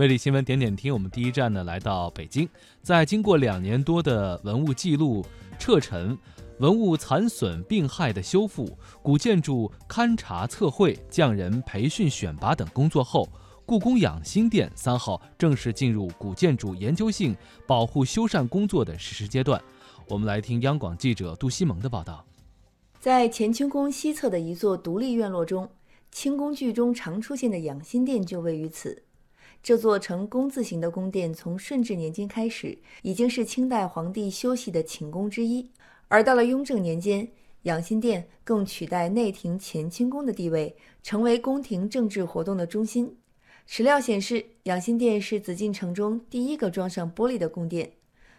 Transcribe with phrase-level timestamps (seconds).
[0.00, 2.48] 魅力新闻点点听，我们第一站呢来到北京，
[2.80, 5.22] 在经过两年多的文物记录、
[5.58, 6.16] 撤陈、
[6.58, 8.66] 文物残损病害的修复、
[9.02, 13.28] 古建筑勘察测绘、匠人培训选拔等工作后，
[13.66, 17.36] 故宫养心殿三号正式进入古建筑研究性
[17.66, 19.62] 保护修缮工作的实施阶段。
[20.08, 22.24] 我们来听央广记者杜西蒙的报道。
[22.98, 25.68] 在乾清宫西侧的一座独立院落中，
[26.10, 29.02] 清宫剧中常出现的养心殿就位于此。
[29.62, 35.70] 这座呈工字形的宫殿，从顺治年间开始，已经是清代皇帝休息的寝宫之一。
[36.08, 37.28] 而到了雍正年间，
[37.62, 43.18] 养心殿更取代内廷乾清宫的地位，成为宫廷政治活动的中心。
[43.66, 47.92] 史料显示，养心殿是紫禁城中第一个装上玻璃的宫殿，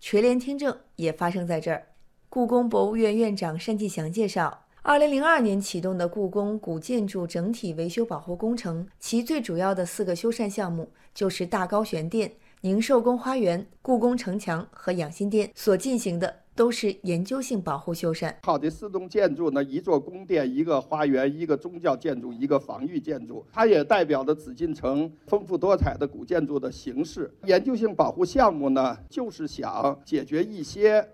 [0.00, 1.88] 垂帘听政也发生在这儿。
[2.28, 4.61] 故宫博物院院长单霁翔介绍。
[4.84, 12.32] 二零零二年启动的故宫古建筑整体维修保护工程，其最主要的四个修缮项目就是大高玄殿、
[12.62, 15.48] 宁寿宫花园、故宫城墙和养心殿。
[15.54, 18.34] 所进行的都是研究性保护修缮。
[18.42, 27.32] 好的四栋建筑呢，一座宫殿、一个花园、一个宗教建筑、一个防御建筑，它也代表着紫禁城丰富多彩的古建筑的形式。
[27.44, 31.08] 研究性保护项目呢，就是想解决一些。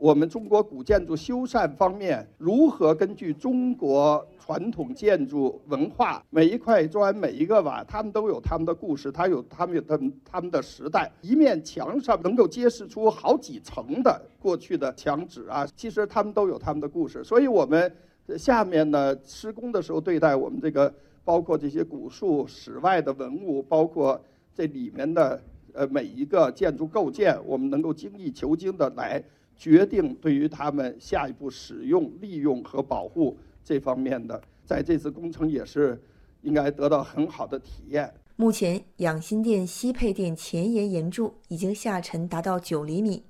[0.00, 11.12] 我们中国古建筑修缮方面，如何根据中国传统建筑文化，每一块砖、每一个瓦，他们都有他们的故事，它有他们的他们的时代。
[11.20, 17.22] 一面墙上能够揭示出好几层的过去的墙纸啊，其实他们都有他们的故事。
[17.22, 17.94] 所以我们
[18.38, 20.90] 下面呢施工的时候，对待我们这个
[21.24, 24.18] 包括这些古树、室外的文物，包括
[24.54, 25.38] 这里面的
[25.74, 29.22] 呃每一个建筑构件，我们能够精益求精的来。
[29.60, 36.02] 决定对于他们下一步使用、利用和保护这方面的，在这次工程也是
[36.40, 38.10] 应该得到很好的体验。
[38.36, 43.22] 目前，养心殿西配殿前沿檐柱已经下沉达到九厘米，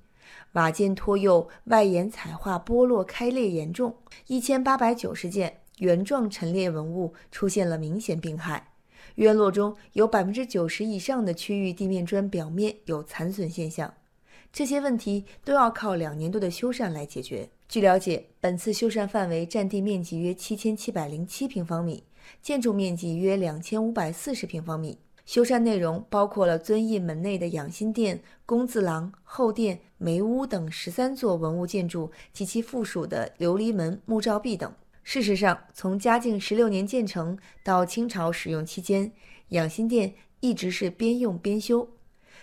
[0.53, 3.93] 瓦间托釉外檐彩画剥落开裂严重，
[4.27, 8.69] 一千八百九十件原状陈列文物出现了明显病害。
[9.15, 13.93] 院落中有百分之九十以上的区域地面砖表面有残损现象。
[14.53, 17.49] 这些问题都要靠两年多的修缮来解决。
[17.69, 22.03] 据了解，本次修缮范围占地面积约七千七百零七平方米，
[22.41, 24.97] 建筑面积约两千五百四十平方米。
[25.25, 34.73] 修缮内容包括了遵义门内的养心殿、工字廊、后殿、梅屋等十三座文物建筑及其附属的琉璃门、木照壁等。
[35.03, 39.13] 事实上，从嘉靖十六年建成到清朝使用期间，
[39.49, 41.87] 养心殿一直是边用边修。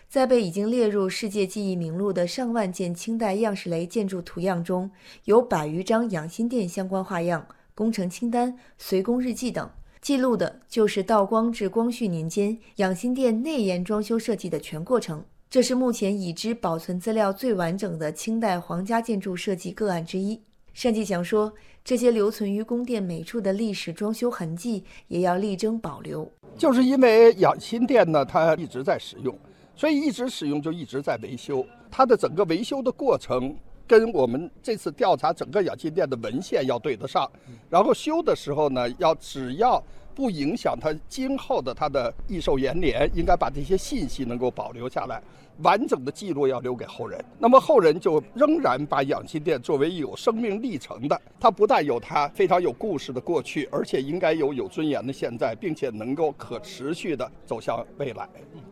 [0.09, 4.91] 在被已经列入世界记忆名录的上万件清代样式雷建筑图样中，
[5.25, 9.71] 有百余张养心殿相关画样、工程清单、随工日记等，
[10.01, 15.23] 记录的就是道光至光绪年间养心殿内檐装修设计的全过程。
[15.51, 20.41] 这是目前已知保存资料最完整的清代皇家建筑设计个案之一。
[20.75, 21.53] 单霁翔说
[21.85, 26.31] ：“这些留存于宫殿每处的历史装修痕迹，也要力争保留。
[26.57, 29.39] 就是因为养心殿呢，它一直在使用。”
[29.79, 33.55] 所以一直使用就一直在维修，它的整个维修的过程
[33.87, 37.31] 跟我们这次调查整个养心殿的文献要对得上，
[37.71, 39.81] 然后修的时候呢，要只要
[40.17, 45.23] 不影响它今后的它的益寿延年，应该把这些信息能够保留下来。
[45.63, 58.29] 完整的记录要留给后人，那么后人就仍然把养心殿作为有生命历程的，它不但有它非常有故事的过去，而且应该有有尊严的现在，并且能够可持续的走向未来，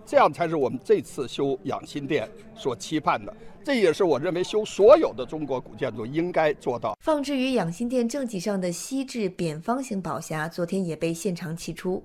[0.06, 3.34] 这样才是我们这次修养心殿所期盼的。
[3.64, 6.96] 这也是我认为修所有的中国古建筑应该做到。
[7.00, 12.04] 放置于养心殿正脊上的锡制扁方形宝匣，昨天也被现场取出，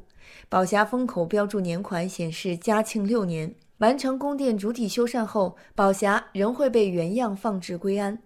[0.50, 3.54] 宝匣封口标注年款显示嘉庆六年。
[3.78, 8.18] 完成宫殿主体修缮后，宝匣仍会被原样放置归安。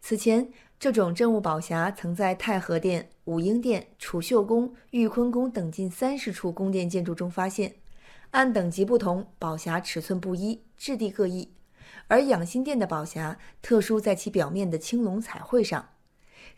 [0.00, 7.74] 此前，这种镇物宝匣曾在太和殿、武英殿、储秀宫、玉坤宫等近三十处宫殿建筑中发现。
[8.34, 11.52] 按等级不同，宝匣尺寸不一，质地各异。
[12.08, 15.90] 而养心殿的宝匣特殊在其表面的青龙彩绘上。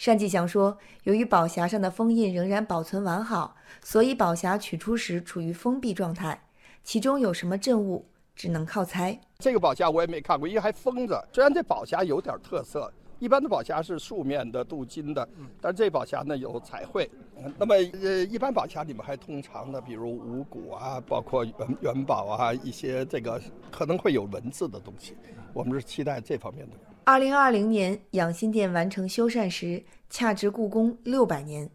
[0.02, 6.44] 单霁翔说，由于宝匣上的封印仍然保存完好，所以宝匣取出时处于封闭状态。
[6.82, 8.06] 其中有什么镇物？
[8.34, 9.20] 只能靠猜。
[9.38, 11.28] 这个宝匣我也没看过，因为还封着。
[11.30, 15.26] 虽然这宝匣有点特色，一般的宝匣是素面的镀金的，
[15.60, 17.10] 但是这宝匣呢有彩绘。
[17.58, 23.40] 那么呃，一般宝匣里面还通常的，比如五谷啊，包括元元宝啊，一些这个
[23.70, 25.16] 可能会有文字的东西。
[25.52, 26.76] 我们是期待这方面的。
[27.04, 31.70] 二零二零年养心殿完成修缮时，恰值故宫六百年。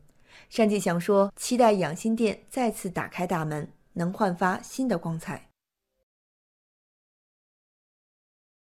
[0.53, 5.47] 单霁翔说：“期待养心殿再次打开大门，能焕发新的光彩。”